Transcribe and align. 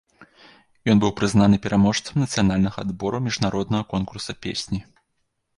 Ён 0.93 0.97
быў 1.03 1.11
прызнаны 1.19 1.59
пераможцам 1.67 2.15
нацыянальнага 2.25 2.77
адбору 2.87 3.23
міжнароднага 3.27 3.83
конкурса 3.93 4.39
песні. 4.47 4.79